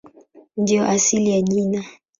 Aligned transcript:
Ndiyo 0.57 0.83
asili 0.93 1.29
ya 1.33 1.41
jina. 1.41 1.81